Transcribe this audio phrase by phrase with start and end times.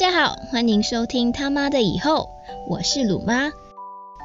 [0.00, 2.30] 大家好，欢迎收听他妈的以后，
[2.66, 3.52] 我是鲁妈。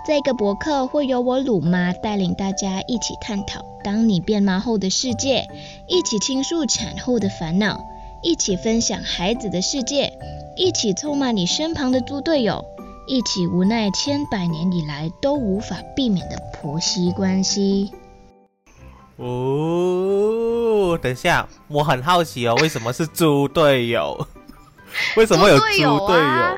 [0.07, 5.49] 这个博客会由我鲁妈带领大家一起探讨当你变妈后的世界，
[5.89, 7.83] 一起倾诉产后的烦恼，
[8.24, 10.13] 一起分享孩子的世界，
[10.56, 12.63] 一起臭骂你身旁的猪队友，
[13.05, 17.91] 一起无奈千百年以来都无法避免的婆媳关系。
[19.17, 24.26] 哦，等下，我很好奇哦，为什么是猪队友？
[25.17, 25.95] 为什么有猪队友？
[26.20, 26.58] 啊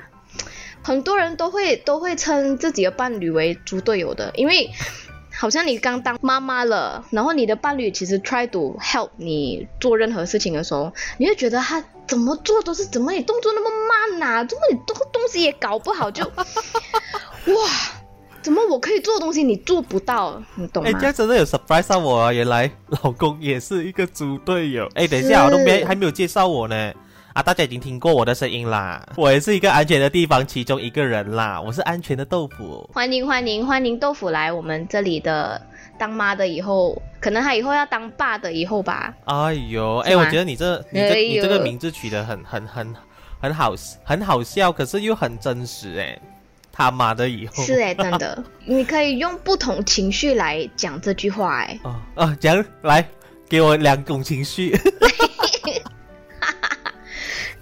[0.84, 4.70] 很多人都会都会称自己的伴侣为猪队友的，因为
[5.36, 14.48] 好像你刚当妈妈了，然后你的伴侣其实 try to help 你做任何事情的时候，你会觉得他怎么做都是怎么你动作那么慢呐？
[14.48, 16.24] 怎么你东东西也搞不好就
[17.54, 17.70] 哇？
[18.42, 20.42] 怎么我可以做的东西你做不到？
[20.56, 20.90] 你懂吗？
[20.90, 22.32] 哎，这样真的有 surprise 到我啊！
[22.32, 22.72] 原来
[23.04, 24.88] 老公也是一个猪队友。
[24.96, 26.94] 哎，等一下，我都没还没有介绍我呢。
[27.38, 32.90] 啊，大家已经听过我的声音啦， 我也是一个安全的地方其中一个人啦，我是安全的豆腐。
[32.92, 35.62] 欢迎欢迎欢迎豆腐来我们这里的
[36.00, 39.14] 当妈的以后，可能他以后要当爸的以后吧。
[39.26, 42.96] 哎呦，哎，我觉得你这你这你这个名字取得很很很
[43.40, 46.20] 很好很好笑，可是又很真实哎。
[46.72, 51.80] 他妈的以后是哎，真的， 你可以用不同情绪来讲这句话哎。
[51.84, 53.08] 哦哦，讲来
[53.48, 54.76] 给我两种情绪。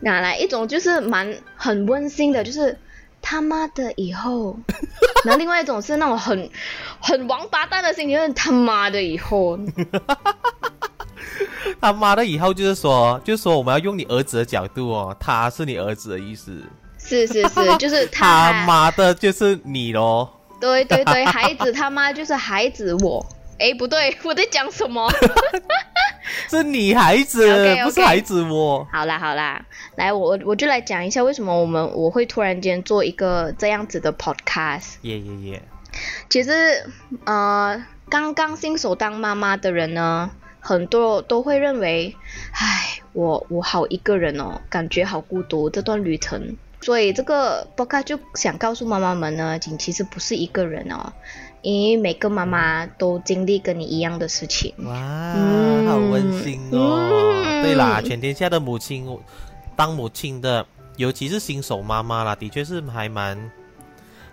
[0.05, 2.77] 哪来一种就是蛮很温馨的，就是
[3.23, 4.55] 他妈的以后，
[5.25, 6.47] 然后另外一种是那种很
[6.99, 9.57] 很王八蛋的心情，就是他妈的以后，
[11.81, 16.61] 他妈的以后就是说，就是说我们要用你儿子的角度哦，他是你儿子的意思，
[16.99, 20.29] 是是是， 就是他妈的就是你喽，
[20.61, 23.25] 对对对，孩子他妈就是孩子我。
[23.57, 25.09] 哎，不对，我在讲什么？
[26.49, 27.47] 是女孩子，
[27.83, 28.87] 不是孩子我。
[28.91, 29.63] 好啦好啦，
[29.95, 34.95] 来我我就来讲一下为什么我们我会突然间做一个这样子的 podcast。
[35.01, 35.61] 耶耶耶！
[36.29, 36.51] 其实
[37.25, 40.29] 呃，刚刚新手当妈妈的人呢，
[40.59, 42.15] 很多都会认为，
[42.51, 46.57] 唉，我我好一个人哦，感觉好孤独这段旅程。
[46.81, 51.13] 所以这个 podcast 就想告诉妈妈们呢，你其实不是一个人哦。
[51.65, 54.71] 因为每个妈妈都经历跟你一样的事情。
[54.83, 54.93] 哇，
[55.87, 57.41] 好温馨哦！
[57.63, 59.07] 对啦，全天下的母亲，
[59.75, 60.63] 当母亲的，
[60.95, 63.51] 尤其是新手妈妈啦，的确是还蛮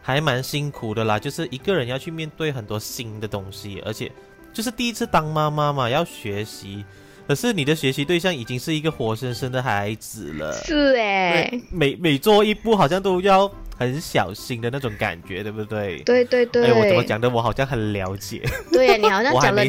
[0.02, 1.18] 还蛮辛苦的啦。
[1.18, 4.12] 就是一个人要去面对很多新的东西，而且
[4.52, 6.84] 就是第一次当妈妈嘛，要学习。
[7.32, 10.52] 可是你的学习对象已经是一个活生生的孩子了。
[10.52, 13.50] 是哎，每每做一步好像都要。
[13.78, 15.98] 很小心的那种感觉，对不对？
[16.02, 16.66] 对对对。
[16.66, 17.28] 哎，我怎么讲的？
[17.28, 18.40] 我好像很了解。
[18.70, 19.64] 对呀你好像 讲了，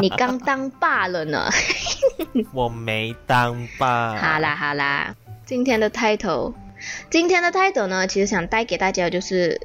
[0.00, 1.48] 你刚当爸了呢。
[2.52, 4.16] 我没当爸。
[4.16, 5.14] 好啦好啦，
[5.44, 6.54] 今天的 title，
[7.10, 9.60] 今天的 title 呢，其实想带给大家就是，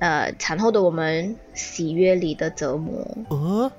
[0.00, 3.06] 呃，产后的我们喜悦里的折磨。
[3.28, 3.70] 呃，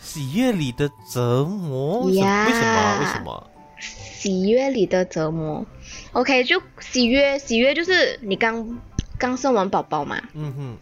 [0.00, 2.00] 喜悦里的折磨？
[2.06, 2.98] 为什么？
[3.00, 3.50] 为什么？
[3.80, 5.64] 喜悦里的折磨。
[6.12, 8.78] OK，就喜悦，喜悦就是你刚
[9.18, 10.20] 刚生完宝宝嘛。
[10.34, 10.76] 嗯哼。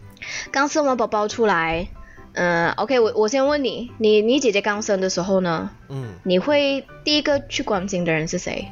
[0.51, 1.87] 刚生完宝宝出来，
[2.33, 5.71] 嗯，OK，我我先问你，你你姐姐刚生的时候呢？
[5.89, 6.15] 嗯。
[6.25, 8.67] 你会第一个去关心的人是谁？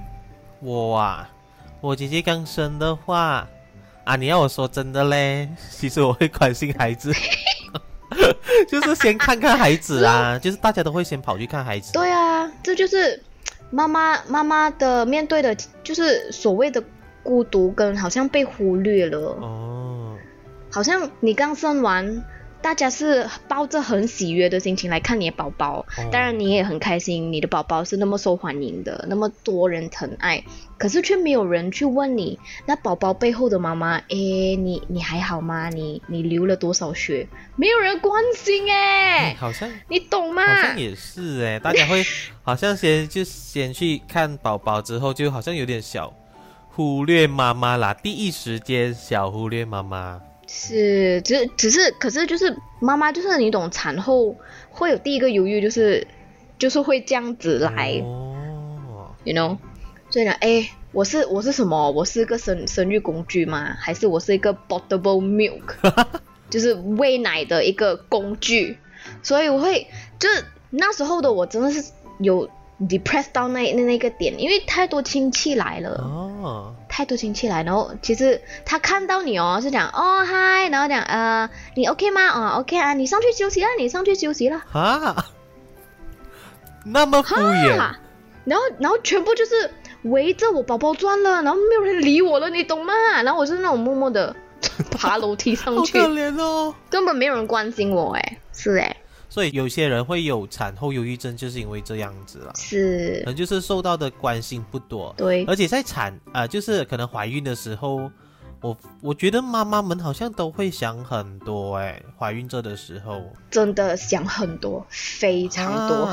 [0.60, 1.28] 我啊，
[1.80, 3.46] 我姐姐刚生的话，
[4.04, 7.12] 啊，你要我说真的嘞， 其实我会关心孩子，
[8.68, 11.92] 就是先看看孩子啊， 就是大家都会先跑去看孩子。
[11.92, 13.20] 对啊，这就是。
[13.70, 16.80] 妈妈妈妈的面对的就是所谓的
[17.24, 20.16] 孤独跟好像被忽略了哦，
[20.70, 22.24] 好像你刚生完，
[22.64, 30.42] 大家是抱着很喜悦的心情来看你的宝宝，当然你也很开心，你的宝宝是那么受欢迎的，那么多人疼爱。
[30.78, 35.68] 可是却没有人去问你，那宝宝背后的妈妈，哎，你你还好吗？
[35.68, 37.28] 你你流了多少血？
[37.54, 40.42] 没有人关心哎，好像你懂吗？
[40.46, 42.02] 好像也是哎， 大家会
[42.42, 46.10] 好像先就先去看宝宝，之后就好像有点小
[46.70, 50.18] 忽略妈妈啦，第一时间小忽略妈妈。
[50.56, 54.36] 是，只只是，可是就是妈妈就是你懂，产后
[54.70, 56.06] 会有第一个犹豫，就是
[56.58, 57.90] 就是会这样子来
[59.24, 59.58] ，you know。
[60.10, 61.90] 所以呢，哎，我是我是什么？
[61.90, 63.74] 我是个生生育工具吗？
[63.80, 65.74] 还是我是一个 bottle milk，
[66.48, 68.78] 就是喂奶的一个工具？
[69.24, 69.88] 所以我会，
[70.20, 71.84] 就是那时候的我真的是
[72.20, 72.48] 有
[72.80, 82.28] depressed 到那那那个点，因为太多亲戚来了，哦，太多亲戚来，然后其实他看到你哦，是讲哦嗨，然后讲呃你 OK 吗？
[82.28, 85.24] 哦 OK 啊，你上去休息了，你上去休息了啊，
[86.84, 87.76] 那么敷衍，
[88.44, 89.70] 然后然后全部就是。
[90.04, 92.92] 围着我宝宝转了，然后没有人理我了，你懂吗？
[93.22, 94.36] 然后我是那种默默的
[94.90, 98.94] 爬楼梯上去，好可怜哦，根本没有人关心我，哎，是哎。
[99.34, 108.08] 所以有些人会有产后忧郁症，就是因为这样子了，是，可能就是受到的关心不多，对，而且在产啊，就是可能怀孕的时候，
[108.60, 113.20] 我我觉得妈妈们好像都会想很多，哎，怀孕这的时候，
[113.50, 116.08] 真的想很多，非常多，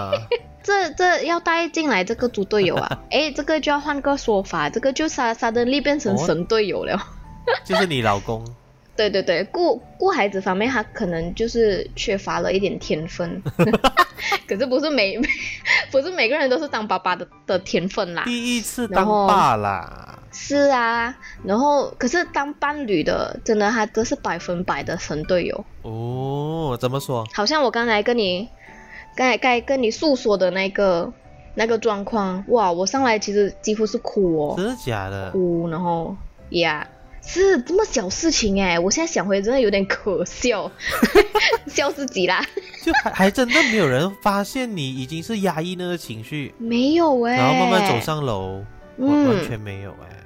[0.64, 6.98] 这这要带进来这个猪队友啊， 哎，这个就要换个说法，这个就杀杀的力变成神队友了，
[7.66, 8.42] 就是你老公。
[8.94, 13.42] 对对对，顾顾孩子方面，他可能就是缺乏了一点天分，
[14.46, 15.18] 可是不是每
[15.90, 18.24] 不是每个人都是当爸爸的的天分啦。
[18.24, 20.18] 第一次当爸啦。
[20.34, 25.64] 是啊，然后可是当伴侣的，真的他都是百分百的神队友。
[25.82, 27.26] 哦，怎么说？
[27.34, 28.48] 好像我刚才跟你，
[29.14, 31.12] 刚才该跟你诉说的那个
[31.54, 34.54] 那个状况，哇，我上来其实几乎是哭哦。
[34.56, 35.30] 真的假的？
[35.32, 36.16] 哭，然后
[36.50, 36.86] 呀。
[37.24, 40.70] 是这么小事情哎，我现在想回真的有点可笑，
[41.66, 42.44] 笑自己啦。
[42.82, 47.36] 就还还真的没有人发现你已经是压抑那个情绪，没有哎。
[47.36, 48.64] 然后慢慢走上楼，
[48.98, 50.18] 嗯完全没有哎。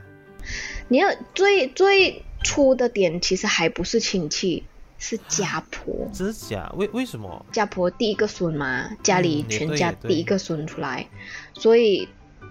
[0.89, 4.65] 你要最最初的点其实还不是亲戚，
[4.99, 6.09] 是家婆。
[6.13, 6.73] 真的假？
[6.77, 7.45] 为为什么？
[7.53, 11.07] 家婆第一个孙嘛，家里全家第一个孙出来，
[11.53, 12.09] 所以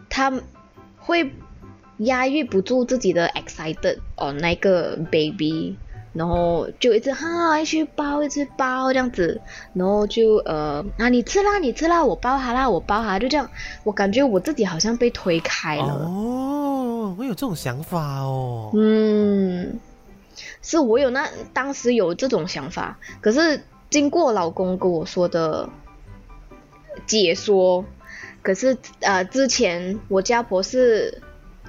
[0.08, 0.32] 他
[0.98, 1.34] 会。
[2.00, 5.78] 压抑不住自己的 excited 哦，那个 baby，
[6.12, 9.40] 然后就一直哈一直抱一直抱这样子，
[9.74, 13.50] 然后就呃啊你吃啦你吃啦我抱他啦我抱他就这样，
[13.86, 19.80] 我感觉我自己好像被推开了哦，我有这种想法哦，嗯，
[20.62, 25.70] 是我有那当时有这种想法，可是经过老公跟我说的
[27.06, 27.86] 解说，
[28.42, 31.22] 可是呃之前我家婆是。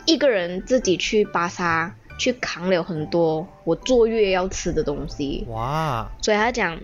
[0.06, 6.78] 一个人自己去巴沙去扛了很多我坐月要吃的东西哇，所以他讲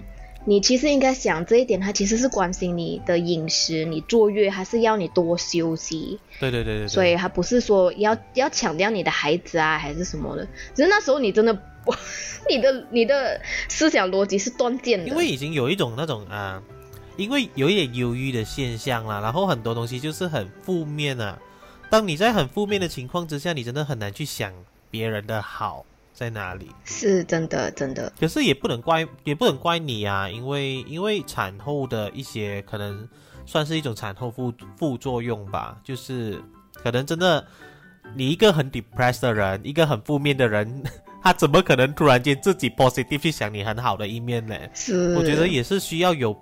[0.45, 6.19] 你其实应该想这一点，他其实是关心你的饮食，你坐月还是要你多休息。
[6.41, 10.45] 对对对对，所以他不是说要要强调你的孩子啊还是什么的，
[10.75, 11.57] 只是那时候你真的，
[12.51, 16.61] 你的你的思想逻辑是断电的，因为已经有一种那种啊，
[17.17, 21.39] 因为有一点忧郁的现象啦，然后很多东西就是很负面啊。
[21.93, 24.51] 当你在很负面的情况之下，你真的很难去想
[24.91, 25.85] 别人的好
[26.15, 26.71] 在哪里。
[26.87, 28.11] 是真的，真的。
[28.19, 33.07] 可是也不能怪，也不能怪你啊，因为因为产后的一些可能
[33.45, 36.43] 算是一种产后副副作用吧，就是
[36.73, 37.47] 可能真的
[38.15, 40.83] 你一个很 depressed 的人，一个很负面的人，
[41.23, 44.57] 他怎么可能突然间自己 positive 去想你很好的一面呢？
[44.73, 46.35] 是，我觉得也是需要有。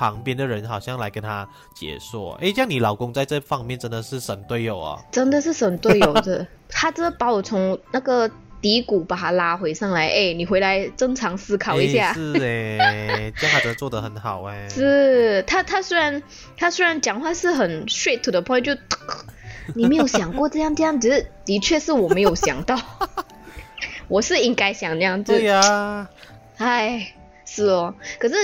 [0.00, 4.98] 旁边的人好像来跟他解说，哎，这样你老公在这方面真的是神队友啊！
[5.12, 8.30] 真的是神队友的， 他这把我从那个
[8.62, 12.14] 低谷把他拉回上来，哎，你回来正常思考一下。
[12.14, 14.66] 是哎，这样他真的做的很好哎。
[14.72, 16.22] 是他，他虽然
[16.56, 18.74] 他虽然讲话是很 straight to the point，就
[19.76, 22.80] 你没有想过这样这样，只是的确是我没有想到，
[24.08, 25.34] 我是应该想那样子。
[25.34, 26.08] 对呀，
[26.56, 27.12] 哎，
[27.44, 28.34] 是哦，可是。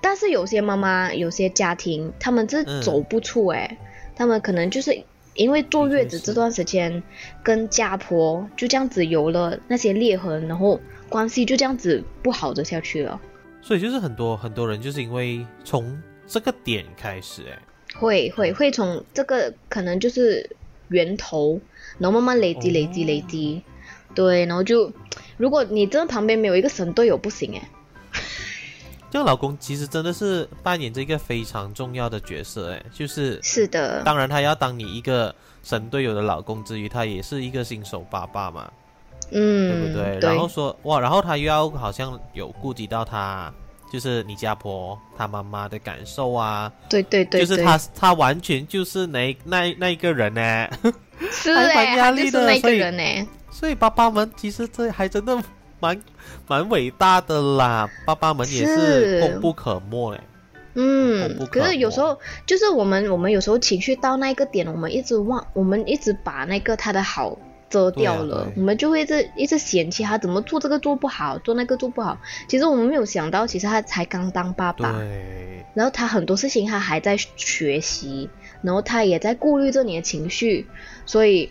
[0.00, 3.78] 但是有些妈妈、有些家庭，他们是走不出哎，
[4.14, 5.02] 他们可能就是
[5.34, 7.02] 因为坐月子这段时间
[7.42, 13.20] 跟家婆就这样子有了那些裂痕，然后关系就这样子不好的下去了。
[13.60, 17.58] 所以就是很多很多人就是因为从这个点开始哎，
[17.98, 20.48] 会会会从这个可能就是
[20.88, 21.60] 源头，
[21.98, 23.62] 然后慢慢累积累积累积，
[24.14, 24.92] 对，然后就
[25.36, 27.68] 如果你真的旁边没有一个神队友不行哎。
[29.10, 38.70] 这个老公其实真的是扮演着一个非常重要的角色，哎，就是是的，当然他要当你一个神队友的老公之余，他也是一个新手爸爸嘛，
[39.30, 40.18] 嗯，对不对？
[40.20, 43.50] 然后说哇，然后他又要好像有顾及到他，
[43.90, 50.68] 就是你家婆他妈妈的感受啊，对对对，就是他他完全就是那那那一个人呢，
[51.32, 55.42] 是哎， 压力的那个人呢，所以爸爸们其实这还真的。
[55.80, 56.00] 蛮
[56.46, 60.20] 蛮伟大的啦，爸爸们也是功不可没哎。
[60.74, 67.36] 嗯，可是有时候就是我们我们有时候情绪到那个点，我们一直忘，我们一直把那个他的好
[67.68, 72.18] 遮掉了，我们就会一直一直嫌弃他怎么做这个做不好，做那个做不好。
[72.48, 75.00] 其实我们没有想到，其实他才刚当爸爸，
[75.74, 78.30] 然后他很多事情他还在学习，
[78.62, 80.66] 然后他也在顾虑着你的情绪，
[81.06, 81.50] 所以。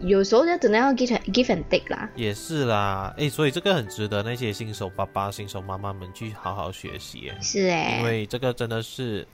[0.00, 7.32] 有时候就真的要 give give and take 啦，也是啦，哎，所以这个很值得那些新手爸爸、新手妈妈们去好好学习。
[7.40, 9.26] 是哎，因为这个真的是，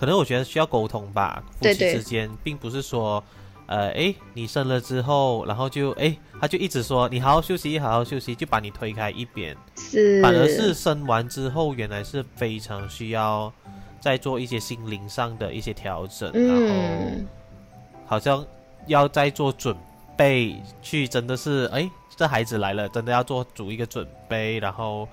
[0.00, 3.22] 可能我觉得需要沟通吧，夫妻之间，并不是说
[3.66, 9.56] 呃，哎，你生了之后，然后就哎，他就一直说你好好休息，好好休息，就把你推开一边。
[9.76, 13.52] 是，反而是生完之后，原来是非常需要
[14.00, 16.74] 再做一些心灵上的一些调整，然后
[18.04, 18.44] 好像
[18.86, 19.76] 要再做准
[20.16, 25.08] 备，去真的是哎，这孩子来了，真的要做足一个准备，然后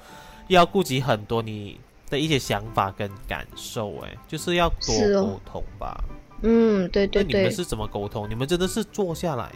[0.47, 6.03] 要顾及很多你的一些想法跟感受，哎，就是要多沟通吧。
[6.41, 7.39] 嗯，对对对。
[7.39, 8.29] 你们是怎么沟通？
[8.29, 9.51] 你们真的是坐下来，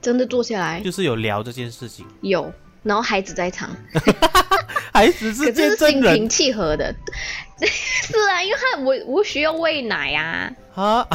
[0.00, 2.04] 真的坐下来，就是有聊这件事情。
[2.22, 2.52] 有，
[2.82, 3.70] 然后孩子在场，
[4.92, 6.94] 孩子是是心平气和的。
[7.62, 10.52] 是啊，因为他我我需要喂奶啊。
[10.74, 11.08] 啊，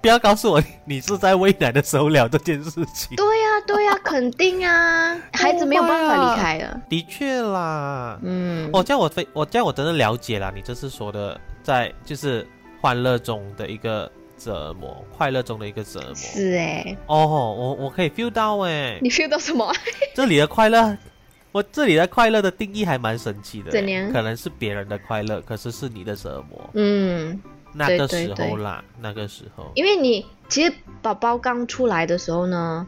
[0.00, 3.16] 不要告诉我你是在喂奶的时候聊这件事情。
[3.16, 6.80] 对呀对呀，肯定啊，孩子没有办法离开了。
[6.88, 12.46] 的确啦，嗯，我叫我非我叫我真的了解了，你这次说的在就是
[12.80, 14.10] 欢乐中的一个。
[14.42, 16.14] 折磨，快乐中的一个折磨。
[16.14, 19.70] 是哎，哦，我我可以 feel 到哎，你 feel 到什么？
[20.16, 20.96] 这里的快乐，
[21.52, 23.70] 我这里的快乐的定义还蛮神奇的。
[23.70, 24.10] 怎样？
[24.10, 26.70] 可能是别人的快乐，可是是你的折磨。
[26.72, 27.38] 嗯，
[27.72, 30.72] 那个时候啦，那个时候，因为你其实
[31.02, 32.86] 宝宝刚出来的时候呢，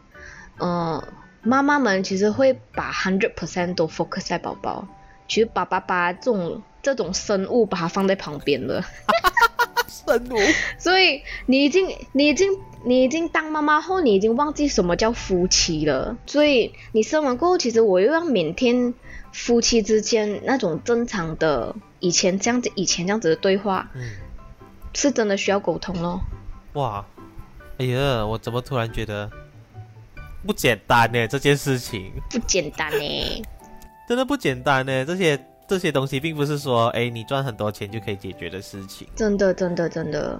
[0.57, 1.03] 呃，
[1.41, 4.87] 妈妈们其实会把 hundred percent 都 focus 在宝宝，
[5.27, 8.83] 其实爸爸把这种这种生物把它放在旁边了。
[10.77, 16.17] 所以你已经，你已经，你已经当妈妈后，你已经忘记什么叫夫妻了。
[16.25, 18.93] 所以你生完过后，其实我又要每天
[19.31, 24.01] 夫妻之间那种正常的以前这样子、以前这样子的对话，嗯，
[24.93, 26.19] 是真的需要沟通咯。
[26.73, 27.05] 哇，
[27.77, 29.29] 哎呀，我怎么突然觉得
[30.45, 31.27] 不简单呢？
[31.27, 33.43] 这件事情不简单呢，
[34.07, 35.39] 真的不简单呢，这些。
[35.65, 39.07] 这些东西并不是说，哎，你赚很多钱就可以解决的事情。
[39.15, 40.37] 真的，真的，真的。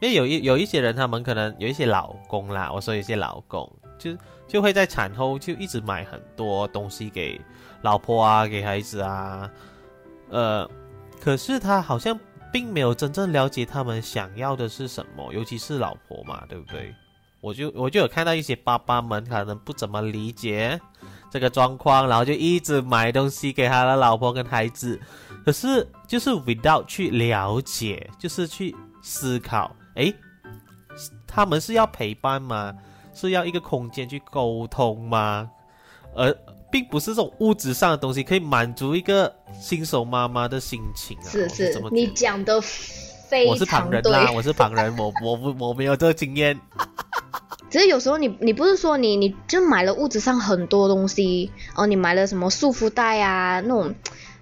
[0.00, 4.16] 因为有一有一些人，他们可能有一些老公啦，我说有些老公，就
[4.48, 7.38] 就会在产后就一直买很多东西给
[7.82, 9.48] 老婆啊，给孩子啊，
[10.30, 10.68] 呃，
[11.20, 12.18] 可是他好像
[12.52, 16.94] 并没有真正了解他们想要的是什么，尤其是老婆嘛，对不对？
[17.40, 20.80] 我就我就有看到一些爸爸们可能不怎么理解。
[21.30, 25.00] 这个状况，然后就一直买东西给他的老婆跟孩子，
[25.46, 30.14] 可是就是 without 去了解，就是去思考，诶，
[31.26, 32.74] 他们是要陪伴吗？
[33.14, 35.50] 是要一个空间去沟通吗？
[36.14, 36.30] 而
[36.72, 41.28] 并不是这种物质上的东西可以满足一个新手妈妈的心情啊！
[41.28, 46.58] 是是，你讲的非常我是旁人啦，我是旁人，我我不我没有这个经验。
[47.70, 53.94] 只是有时候你你不是说你你就买了物质上很多东西哦，你买了什么束缚带啊那种，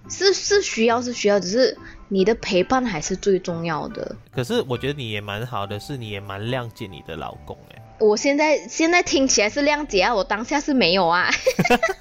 [0.09, 1.77] 是是需要是需要，只是
[2.09, 4.17] 你的陪伴还是最重要的。
[4.33, 7.83] 可是我觉得你也蛮好的，是你也蛮谅解你的老公哎。
[8.01, 11.31] 我现在现在听起来是谅解啊，我当下是没有啊。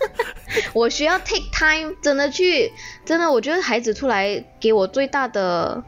[0.74, 2.72] 我需要 take time，真的去
[3.06, 5.84] 真的，我觉得孩子出来给我最大的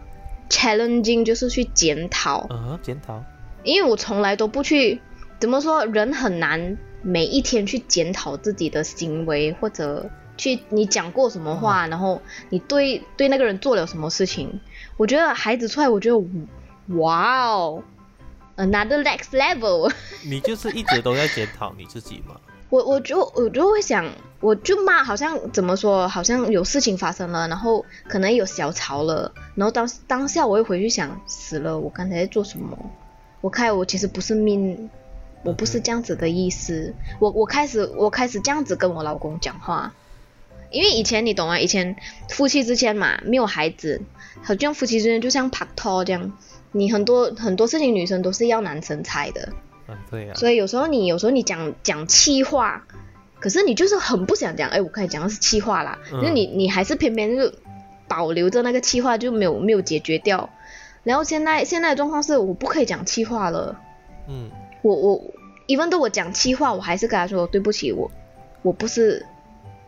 [0.49, 2.39] challenging 就是去检讨。
[2.49, 3.23] 啊，检讨。
[3.63, 5.01] 因为我从来都不去。
[5.39, 5.85] 怎么说？
[5.85, 14.59] 人很难每一天去检讨自己的行为，或者去你讲过什么话，然后你对对那个人做了什么事情。
[14.97, 16.23] 我觉得孩子出来，我觉得
[16.99, 17.83] 哇哦
[18.61, 19.91] ，another next level。
[20.23, 22.35] 你就是一直都在检讨你自己吗？
[22.69, 24.05] 我我就我就会想，
[24.39, 26.07] 我就骂，好像怎么说？
[26.07, 32.77] 好像有事情发生了，然后可能有小吵了，然后当当下我又回去想，死了，我刚才在做什么？
[33.41, 34.89] 我看我其实不是命。
[35.43, 39.91] 我不是这样子的意思，我我开始我开始这样子跟我老公讲话，
[40.69, 41.95] 因为以前你懂啊，以前
[42.29, 43.99] 夫妻之间嘛，没有孩子，
[44.43, 46.31] 好像夫妻之间就像拍拖这样，
[46.71, 49.49] 你很多很多事情女生都是要男生猜的，
[49.87, 52.83] 嗯对呀，所以有时候你有时候你讲讲气话，
[53.39, 57.51] 可是你就是很不想讲，哎，我开始讲的是气话啦，那你你还是偏偏就
[58.07, 60.49] 保留着那个气话就没有没有解决掉，
[61.03, 63.77] 然后现在现在的状况是我不可以讲气话了，
[64.27, 64.49] 嗯。
[64.83, 65.21] 我我
[65.67, 68.09] 一问到我讲气话，我还是跟他说对不起，我
[68.63, 69.23] 我不是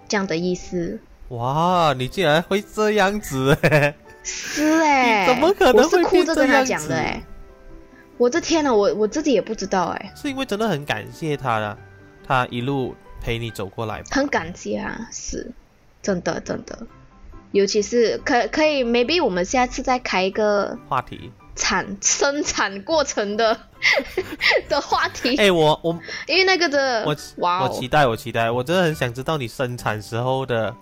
[0.08, 1.00] 这样的意思。
[1.30, 3.96] 哇，你竟然会这样子哎！
[4.24, 7.22] 是哎，怎么可能会哭着跟他讲的哎？
[8.18, 10.14] 我的天呐，我我自己也不知道哎。
[10.16, 11.78] 是因为真的很感谢他了，
[12.26, 14.02] 他一路陪你走过来。
[14.12, 15.52] 很感谢啊，是，
[16.02, 16.78] 真的真的，
[17.52, 21.32] 尤其是可可以，maybe 我们下次再开一个话题。
[21.56, 23.56] 产生产过程的
[24.68, 25.36] 的话题。
[25.38, 30.76] 哎，我我因为那个的，我哇，我期待，我期待，我真的很想知道你生产时候的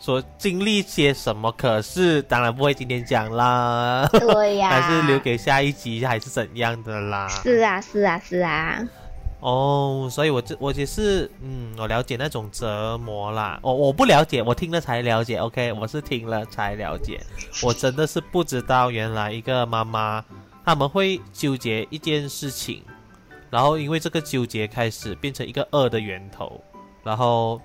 [0.00, 1.52] 所经历些什么。
[1.52, 7.28] 可是当然不会今天讲啦，对呀， 还是留给下一集还是怎样的啦？
[7.28, 8.82] 是啊，是啊，是啊。
[9.40, 13.58] 哦，所以我这我也是，嗯，我了解那种折磨啦。
[13.62, 15.38] 我我不了解，我听了才了解。
[15.38, 17.18] OK，我是听了才了解。
[17.62, 20.22] 我真的是不知道，原来一个妈妈
[20.62, 22.82] 他们会纠结一件事情，
[23.48, 26.62] 然后因为这个纠结开始变成一个恶的源头，
[27.02, 27.58] 然后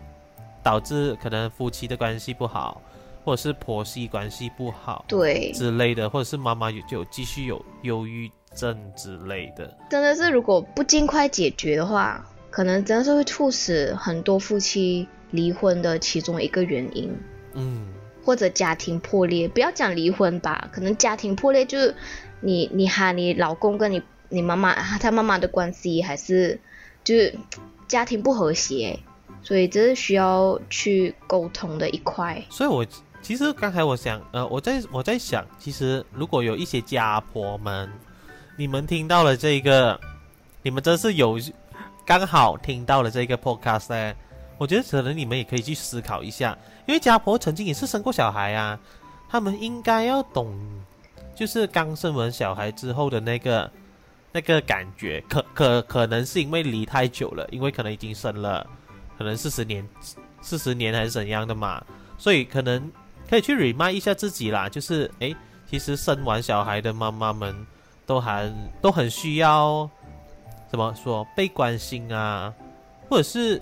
[0.65, 2.81] 导致可能夫妻的关系不好，
[3.23, 8.29] 或者是婆媳关系不好，对之类的，或者是妈妈有就继续有忧郁。
[8.55, 17.13] 症之类的，真的是如果不尽快解决的话，可能真的是会促使很多夫妻离婚的其中一个原因。
[17.51, 17.91] 嗯，
[18.23, 21.93] 或者家庭破裂，不要讲离婚吧，可能家庭破裂就是
[22.39, 26.57] 你你和你老公跟你你妈妈他妈妈的关系还是
[27.03, 27.35] 就是
[27.89, 28.97] 家庭不和谐，
[29.45, 32.43] 所以这是需要去沟通的一块。
[32.49, 32.85] 所以我
[33.21, 37.89] 其实刚才我想，呃，我在我在想，其实如果有一些家婆们。
[38.57, 39.99] 你们听到了这个，
[40.61, 41.37] 你们真是有
[42.05, 44.15] 刚好听到了这个 podcast 呢。
[44.57, 48.79] 我觉得可能你们也可以去思考一下，因为家婆曾经也是生过小孩啊，
[49.27, 50.57] 他们应该要懂，
[51.35, 53.69] 就是刚生完小孩之后的那个
[54.31, 55.21] 那个感觉。
[55.27, 58.65] 可可可能是因为离太久了，因为可能已经生了，
[59.17, 59.87] 可能四十年、
[60.41, 61.83] 四十年还是怎样的嘛，
[62.17, 62.91] 所以可能
[63.29, 65.35] 可以去 remind 一下自己啦，就是诶，
[65.69, 67.55] 其实生完小孩的妈妈们。
[68.07, 68.47] 都还
[68.83, 69.89] 都很需要，
[70.69, 72.53] 怎么说被关心啊，
[73.09, 73.59] 或者是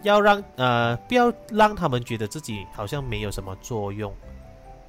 [0.00, 4.10] 要让呃不要让他们觉得自己好像没有什么作用，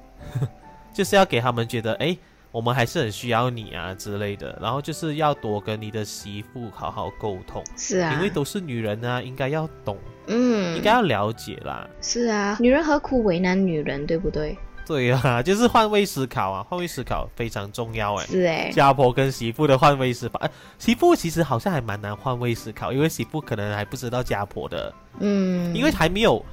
[0.94, 2.16] 就是要给他们觉得哎，
[2.52, 4.58] 我们还是很需要你啊之类的。
[4.60, 11.88] 然后就是要多跟你的媳妇好好沟通，是啊，因为都是女人啊，应该要懂，嗯，应该要了解啦。
[12.00, 14.56] 是啊，女人何苦为难女人，对不对？
[14.86, 18.26] 对啊，就是换位思考啊，换位思考非常重要哎。
[18.26, 26.44] 是哎，家婆跟媳妇的换位思考，哎，媳妇其实好像还蛮难换位思考，因为媳妇可能还不知道家婆的，嗯，因为还没有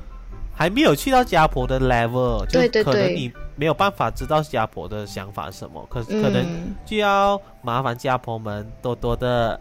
[0.53, 9.59] 还没有去到家婆的 level，就可能你没有办法知道家婆的想法什么，可可能就要麻烦家婆们多多的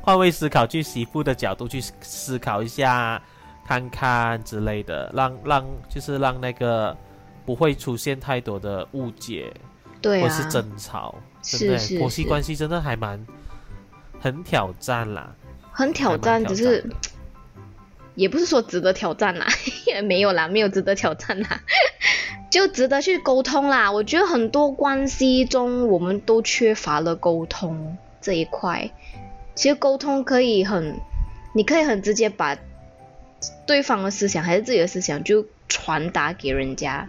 [0.00, 3.22] 换位思考，去媳妇的角度去思考一下，
[3.64, 6.96] 看看之类的，让让就是让那个。
[7.46, 9.54] 不会出现太多的误解，
[10.02, 13.24] 对或是争吵，是是婆媳关系真的还蛮
[14.18, 15.32] 很挑战啦，
[15.70, 16.84] 很挑战，只是
[18.16, 19.46] 也不是说值得挑战啦，
[19.86, 21.62] 也没有啦，没有值得挑战啦，
[22.50, 23.92] 就值得去沟通啦。
[23.92, 28.90] 我觉得很多关系中，我们都缺乏了沟通这一块。
[29.54, 30.96] 其实沟通可以很，
[31.54, 32.58] 你可以很直接把
[33.66, 37.08] 对方的思想还是自己的思想就传达给人家。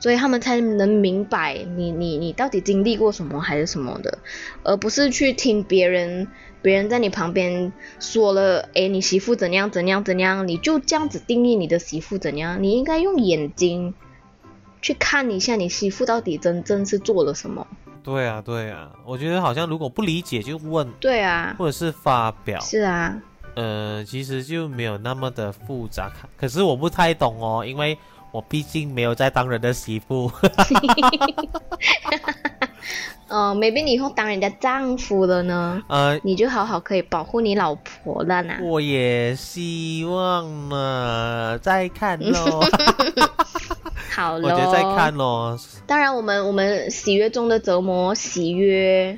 [0.00, 4.18] 所以他们才能明白你你你到底经历过什么还是什么的，
[4.62, 6.28] 而不是去听别人
[6.62, 12.62] 别人在你旁边说了，哎，你媳妇怎样怎样怎样，你就这样子定义你的媳妇怎样？
[12.62, 13.92] 你应该用眼睛
[14.80, 17.66] 去看一下你媳妇到底真正是做了什么。
[18.02, 20.90] 对啊对啊，我觉得好像如果不理解就问。
[21.00, 21.54] 对啊。
[21.58, 22.60] 或者是发表。
[22.60, 23.14] 是啊。
[23.54, 27.96] 呃，其实就没有那么的复杂，可是我不太懂哦，因为。
[28.30, 30.30] 我毕竟没有在当人的媳妇，
[33.26, 35.82] 呃， maybe 你以后当人家丈夫了呢？
[35.88, 38.52] 呃，你就好好可以保护你老婆了呢。
[38.60, 42.62] 我也希望呢，再看咯。
[44.18, 45.56] 好了，我觉得再看咯。
[45.86, 49.16] 当然，我们我们喜悦中的折磨，喜悦，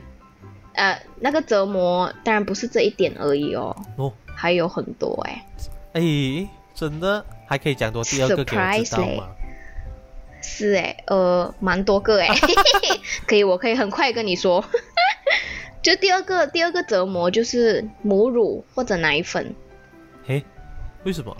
[0.74, 5.46] 呃，那个折磨当然不是这一点而已哦，哦，还有很多哎，
[5.94, 6.02] 哎，
[6.74, 7.24] 真的。
[7.46, 9.28] 还可以讲多第二个给我知道吗？
[10.42, 12.28] 是哎，呃，蛮多个哎，
[13.26, 14.62] 可以，我可以很快跟你说。
[15.82, 19.54] 就第二个，第二个折磨就是母乳或者奶粉。
[20.26, 20.44] 嘿，
[21.04, 21.34] 为什么？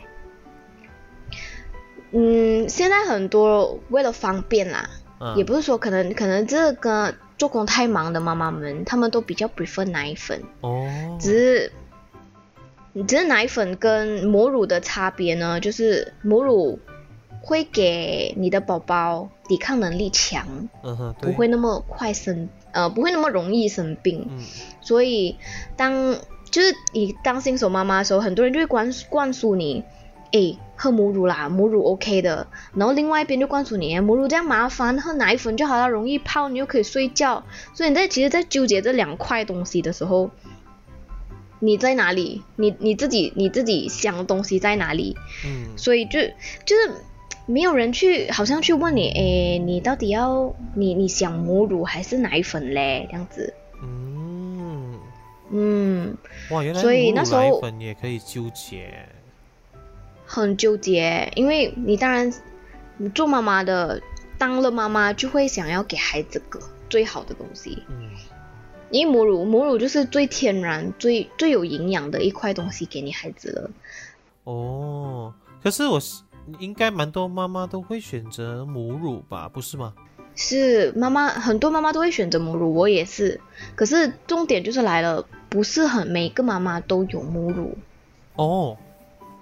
[2.12, 4.88] 嗯，现在很多为了方便啦，
[5.36, 11.72] 也不是说可能可能这个做工太忙的妈妈们，他们都比较 prefer 奶粉哦，只是。
[12.92, 16.80] 你只是奶粉跟母乳的差别呢，就是母乳
[17.40, 24.26] 会给你的宝宝抵抗能力强，嗯哼，不会那么快生，呃，不会那么容易生病。
[24.28, 24.42] 嗯，
[24.80, 25.36] 所以
[25.76, 26.16] 当
[26.50, 29.84] 就是你当新手妈妈的时候，很多人就会灌灌输你，
[30.32, 32.46] 哎，喝母乳啦，母乳 OK 的。
[32.74, 37.44] 然后另外一边就灌输你，母乳这样麻烦，喝奶粉就好了，容易泡，你又可以睡觉。
[37.74, 40.30] 所以你在其实，在纠结这两块东西的时候。
[41.62, 42.42] 你在哪里？
[42.56, 45.14] 你你自己你自己想的东西在哪里？
[45.44, 46.18] 嗯，所以就
[46.64, 46.90] 就是
[47.44, 53.06] 没有人去，好像去问你，哎，你到底要你你想母乳还是奶粉嘞？
[53.10, 53.52] 这样子。
[53.82, 54.98] 嗯，
[55.50, 56.16] 嗯，
[56.50, 59.06] 哇，原来所以那时候奶粉也可以纠结。
[60.32, 62.32] 很纠结，因为你当然
[62.98, 64.00] 你做妈妈的，
[64.38, 68.10] 当了妈妈就会想要给孩子个最好的东西，嗯，
[68.92, 73.70] 因为母乳母乳就是最天然、最最有营养的一块东西给你孩子了。
[74.44, 76.22] 哦，可是我是
[76.60, 79.92] 应该蛮多妈妈都会选择母乳吧，不是吗？
[80.36, 83.40] 是妈妈，很多妈妈都会选择母乳，我也是。
[83.74, 87.76] 可是重点就是来了，不是很每个妈妈都有母乳，
[88.36, 88.76] 哦，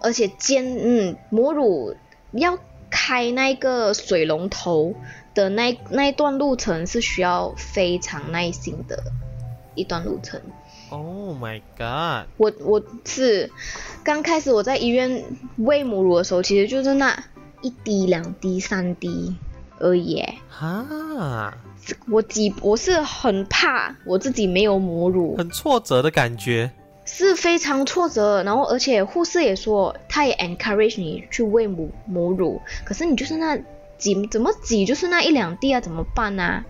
[0.01, 1.95] 而且煎嗯母乳
[2.33, 2.59] 要
[2.91, 4.95] 开那个水龙头
[5.35, 9.03] 的那那一段路程是需要非常耐心的
[9.75, 10.41] 一段路程。
[10.91, 12.29] Oh my god！
[12.39, 13.51] 我我是
[14.03, 15.23] 刚开始我在医院
[15.59, 17.25] 喂母乳的时候，其实就是那
[17.61, 19.37] 一滴、两滴、三滴
[19.79, 20.35] 而已耶。
[20.49, 21.55] 哈，
[22.11, 26.71] 我几我是很怕我自己没有母乳，很挫折的感觉。
[27.11, 28.43] 是非常挫折。
[28.43, 33.59] 然后而且护士也说，他也 encourage 你去喂母母乳，可是你就是那
[33.97, 36.65] 挤怎么挤就是那一两滴啊，怎么办呢、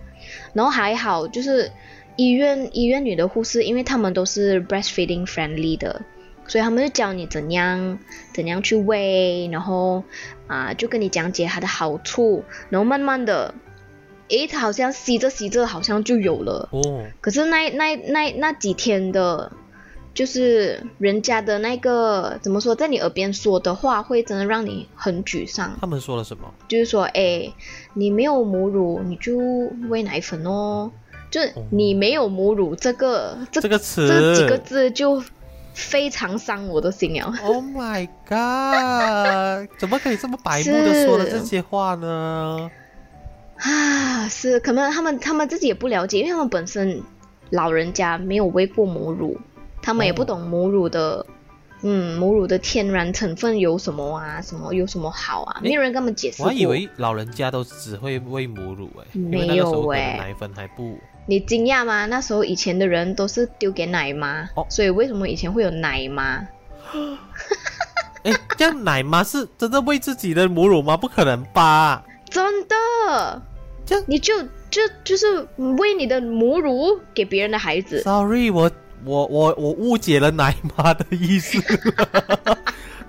[0.54, 1.70] 然后还好就是
[2.16, 6.02] 医院医院里的护士，因为他们都是 breastfeeding friendly 的，
[6.46, 7.98] 所以他们就教你怎样
[8.32, 10.04] 怎样去喂，然后
[10.46, 13.54] 啊就跟你讲解它的好处，然后慢慢的，
[14.28, 16.68] 诶，它好像吸着吸着好像就有了。
[16.72, 19.52] 哦，可是那那那那几天的，
[20.18, 25.78] 就是人家的那个怎么说，在你耳边说的话，会真的让你很沮丧。
[25.80, 26.52] 他们说了什么？
[26.66, 27.48] 就是说，哎，
[27.94, 29.38] 你没有母乳，你就
[29.88, 30.90] 喂奶粉哦。
[31.30, 35.22] 就是你没有母乳这个这这个词这几个字就
[35.72, 37.32] 非常伤我的心了。
[37.44, 39.70] Oh my god！
[39.78, 42.68] 怎么可以这么白目的说了这些话呢？
[43.58, 47.00] 啊，是可能他们他们自己也不了解，因为他们本身
[47.50, 49.38] 老人家没有喂过母乳，
[49.82, 51.24] 他们也不懂母乳的，
[51.82, 56.46] 嗯，母乳的天然成分有什么啊，什么有什么好啊，没有人跟他们解释过。
[56.46, 62.06] 我还以为老人家都只会喂母乳哎，没有个时候可能欸奶粉还不你惊讶吗？
[62.06, 66.46] 那时候以前的人都是丢给奶妈，哦所以为什么以前会有奶妈？
[68.22, 70.96] 哎，这样奶妈是真的喂自己的母乳吗？
[70.96, 72.02] 不可能吧？
[72.30, 73.42] 真的，
[73.86, 75.46] 这样你就就就是
[75.78, 78.00] 喂你的母乳给别人的孩子。
[78.02, 78.70] Sorry，我
[79.04, 82.58] 我我我误解了奶妈的意思了。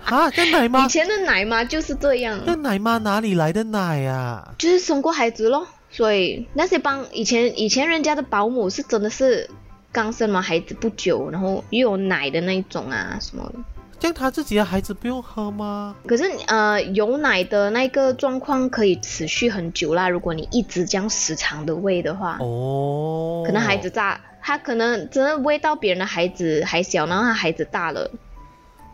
[0.02, 4.54] 哈， 这奶妈以，前的奶妈就是这样，这奶妈哪里来的奶啊？
[4.58, 5.68] 就是生过孩子咯。
[5.92, 9.50] 所以那些帮以前以前人家的保姆是真的是
[9.92, 13.60] 刚生完孩子不久，然后又有奶的那一种啊什么的。
[14.00, 15.94] 这样他自己的孩子不用喝吗？
[16.08, 20.08] 可是呃，有奶的那个状况可以持续很久啦。
[20.08, 28.10] 如果你一直这样时常的喂的话，哦，可能孩子大，他可能真的喂到别人的孩子还小，然后他孩子大了，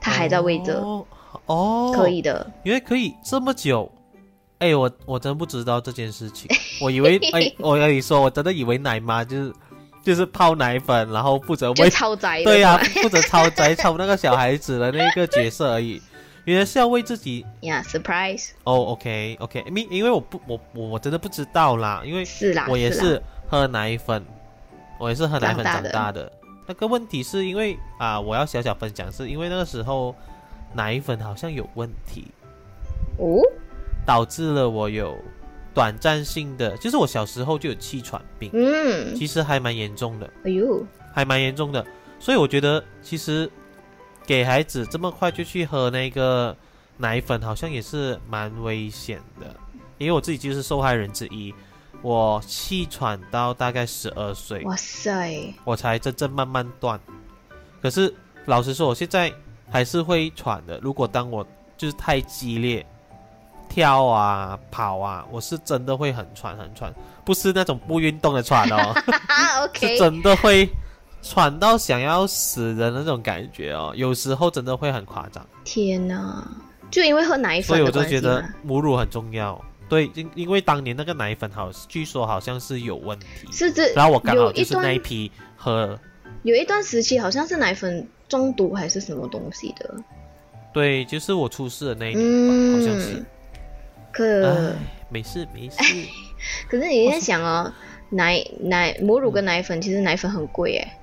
[0.02, 1.06] 他还在喂着，哦，
[1.46, 1.94] 哦。
[1.96, 2.50] 可以的。
[2.64, 3.92] 因为可以这么久。
[4.60, 6.50] 哎，我我真不知道这件事情，
[6.82, 9.54] 我以为 哎，我跟你说，我真的以为奶妈就是
[10.02, 16.02] 就是泡奶粉，然后负责喂，超宅，对呀、负责超宅超那个小孩子的那个角色而已。
[16.46, 17.46] 原来是要为自己。
[17.62, 24.24] 呀、surprise 哦，OK OK，因因为我不我我我真的不知道啦，因为是，啦我也是喝奶粉，
[25.00, 25.92] 我也是喝奶粉长长大的。
[25.92, 26.32] 大的。
[26.68, 30.16] 那个问题是因为啊，我要小小分享，是因为那个时候
[30.74, 32.26] 奶粉好像有问题，
[33.18, 33.40] 哦，
[34.06, 35.16] 导致了我有
[35.74, 41.86] 短暂性的，就是我小时候就有气喘病，嗯，其实还蛮严重的，哎呦，还蛮严重的。
[42.20, 43.48] 所以我觉得其实
[44.26, 46.56] 给孩子这么快就去喝那个
[46.98, 49.56] 奶粉，好像也是蛮危险的。
[49.98, 51.54] 因为我自己就是受害人之一，
[52.02, 57.00] 我气喘到大概十二岁，哇塞，我才真正慢慢断。
[57.82, 58.14] 可是
[58.46, 59.34] 老实说，我现在
[59.72, 60.80] 还是会喘的。
[60.82, 61.46] 如果当我
[61.78, 62.86] 就是太激烈，
[63.68, 68.78] 跳啊跑啊，我是真的会很喘很喘，不是那种不运动的喘哦，
[69.28, 70.70] 啊是真的会
[71.22, 73.92] 喘到想要死的那种感觉哦。
[73.96, 76.48] 有时候真的会很夸张，天哪，
[76.92, 79.60] 就因为喝奶粉所以我就觉得，母乳很重要。
[79.88, 86.00] 对，因因为当年那个奶粉好，据说好像是有问题，是这然后我刚好就是那一批喝。
[86.44, 89.96] 有一段时期好像是奶粉中毒还是什么东西的，
[90.74, 93.14] 对，就是我出事的那一年吧，好像是。
[93.14, 93.26] 嗯。，
[94.12, 94.76] 可唉，
[95.10, 95.78] 没事没事。
[96.70, 97.72] 可是你在想哦，
[98.10, 100.98] 奶奶母乳跟奶粉，其实奶粉很贵哎，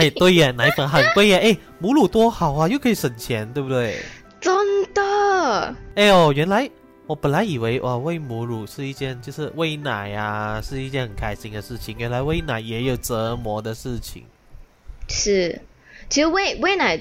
[0.00, 3.96] 哎，对耶，奶粉很贵耶，哎，母乳多好啊，又可以省钱，对不对？
[4.40, 4.52] 真
[4.92, 6.68] 的，哎呦，原来
[7.06, 14.24] 我本来以为哇，喂母乳是一件就是喂奶啊，是一件很开心的事情，原来喂奶也有折磨的事情。
[15.08, 15.60] 是，
[16.08, 16.98] 其实喂喂奶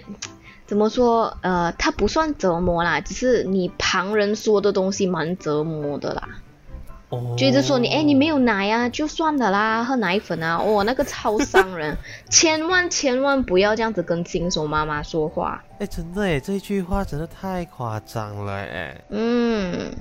[0.65, 1.37] 怎么说？
[1.41, 6.42] 呃，它不算折磨啦，只是你旁人说的东西蛮折磨的啦。
[7.13, 11.95] 哦，就一直说你，哎，你没有奶啊，就算了啦，喝奶粉啊，哦，那个超伤人，
[12.29, 15.63] 千万千万不要这样子跟新手妈妈说话。
[15.79, 18.99] 哎，真的哎，这句话真的太夸张了哎。
[19.09, 19.91] 嗯，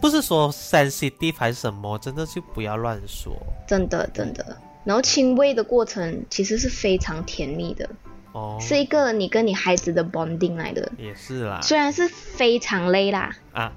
[0.00, 3.36] 不是说 sensitive 还是什么，真的就不要乱说。
[3.66, 7.88] 真的真的，然后亲喂的过程其实是非常甜蜜的，
[8.32, 11.60] 哦，是一个你跟你孩子的 bonding 来的，也是啦。
[11.62, 13.34] 虽然是非常累啦。
[13.52, 13.72] 啊，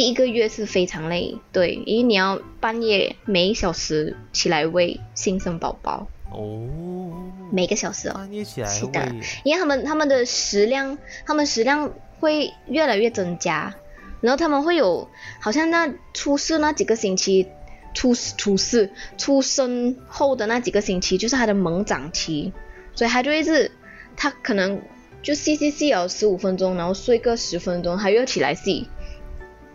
[0.00, 7.12] 第一个月是非常累，对，因为你要半夜每一小时起来喂新生宝宝，哦，
[7.52, 13.74] 每个小时哦，半夜起来是的喂，因为他们他们的食量，他们食量会越来越增加，
[14.22, 15.06] 然后他们会有
[15.38, 17.46] 好像那出世那几个星期，
[17.92, 22.54] 出出世出生后的那几个星期就是他的猛长期，
[22.94, 23.70] 所以他就一直
[24.16, 24.80] 他可能
[25.22, 28.88] 就吸吸吸了十五分钟，然后睡个十分钟，他又要起来吸。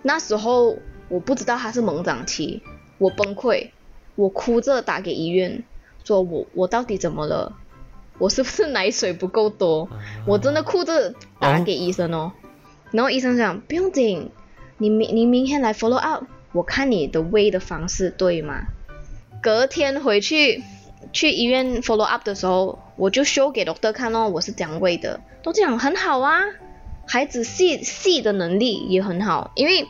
[0.07, 0.77] 那时候
[1.09, 2.61] 我不知道他是猛长期，
[2.99, 3.71] 我崩溃，
[4.13, 5.63] 我哭着打给医院，
[6.03, 7.51] 说我我到底怎么了？
[8.19, 9.89] 我是不是奶水不够多？
[10.27, 12.31] 我真的哭着打给医生哦，
[12.91, 14.29] 然后医生讲不用紧，
[14.77, 18.67] 你明你明天来 follow up，我看你的喂的方式对吗？
[19.41, 20.63] 隔天回去
[21.11, 26.41] 去医院 follow up 的时候，我就 show 给 doctor 看哦，我是这样喂的，都讲很好啊，
[27.07, 29.87] 孩子吸吸的能力也很好，因为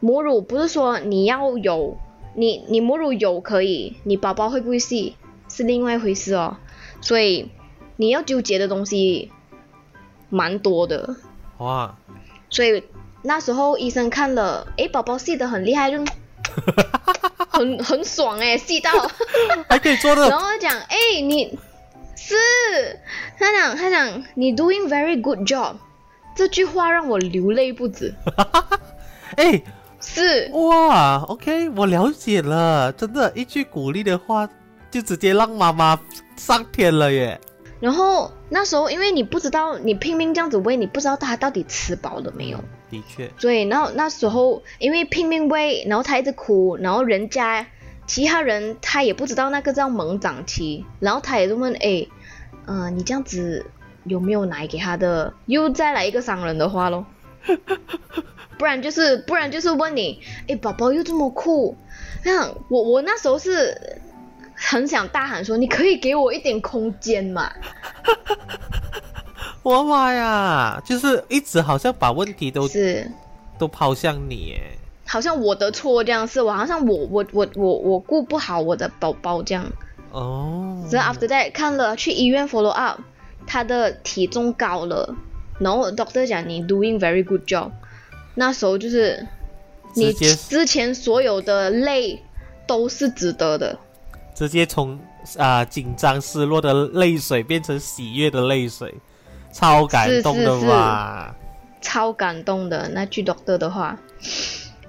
[0.00, 1.96] 母乳不是说你要有，
[2.34, 5.16] 你你母乳有可以，你宝宝会不会吸
[5.48, 6.56] 是另外一回事哦，
[7.00, 7.50] 所以
[7.96, 9.30] 你要纠结的东西
[10.28, 11.16] 蛮多的，
[11.58, 11.96] 哇，
[12.50, 12.84] 所以
[13.22, 15.98] 那时候医生看了，诶，宝宝吸的很厉害，就
[17.48, 18.90] 很很爽诶，吸到，
[19.68, 21.58] 还可以做的，然后他讲，诶，你
[22.14, 22.34] 是
[23.38, 25.74] 他讲他讲你 doing very good job，
[26.38, 28.14] 这句话让我流泪不止，
[29.34, 29.60] 哎，
[30.00, 34.48] 是哇，OK，我了解了，真的，一句鼓励的话，
[34.88, 36.00] 就直接让妈妈
[36.36, 37.40] 上天了耶。
[37.80, 42.58] 然后那时候因为你不知道，你拼命这样子喂，你不知道他到底吃饱了没有。
[42.88, 47.66] 的确，所以，然后那时候因为拼命喂，然后他一直哭，然后人家
[48.06, 52.06] 其他人他也不知道那个叫猛长期，然后他也就问，哎，
[52.66, 53.66] 呃，你这样子
[54.08, 55.32] 有没有奶给他的？
[55.46, 57.04] 又再来一个伤人的话咯，
[58.58, 61.76] 不然就是不然就是问你，哎，宝宝又这么酷，
[62.24, 64.00] 那样我我那时候是
[64.54, 67.52] 很想大喊说，你可以给我一点空间嘛？
[69.62, 73.10] 我妈呀，就是一直好像把问题都是
[73.58, 74.62] 都抛向你耶。
[75.06, 79.64] 好像我的错这样，是我好像我我我我我顾不好我的宝宝这样。
[80.10, 83.00] 哦，所以 after that 看了去医院 follow up，
[83.48, 85.16] 他的体重高了，
[85.58, 87.70] 然后 doctor 讲你 doing very good job，
[88.34, 89.26] 那时候就是
[89.94, 92.22] 你之前所有的累
[92.66, 93.78] 都是值得的。
[94.34, 95.00] 直接从
[95.38, 98.94] 啊、紧张失落的泪水变成喜悦的泪水，
[99.50, 101.34] 超感动的是是吧？
[101.80, 103.98] 超感动的那句 doctor 的话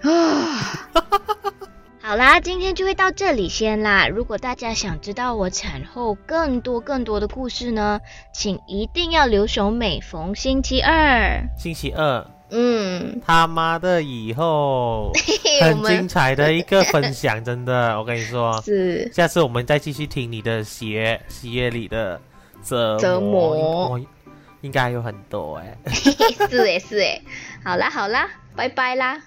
[0.01, 0.89] 啊！
[2.09, 4.07] 好啦，今天就会到这里先啦。
[4.07, 8.01] 如果大家想知道我产后更多更多的故事呢，
[8.33, 11.39] 请一定要留守每逢星期二。
[11.55, 15.11] 星期二嗯，他妈的以后
[15.61, 22.19] 很精彩的一个分享，真的，我跟你说， 是下次我们再继续听你的喜悦喜悦里的
[22.63, 24.01] 折折磨我
[24.61, 25.77] 应该有很多哎。
[26.49, 27.21] 是诶是诶，
[27.63, 29.21] 好啦好啦，拜拜啦。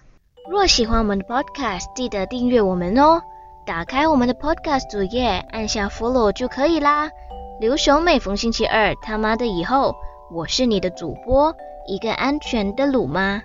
[0.51, 3.23] 若喜欢我们的 podcast，记得订阅我们哦。
[3.65, 7.09] 打开我们的 podcast 主页，按下 follow 就可以啦。
[7.61, 9.95] 留守每逢星期二，他妈的以后，
[10.33, 11.55] 我是你的主播，
[11.87, 13.41] 一个安全的鲁妈。